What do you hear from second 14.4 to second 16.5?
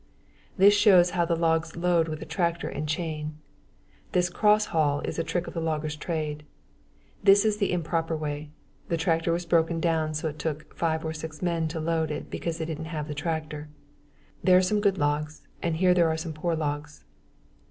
There are some good logs and here are some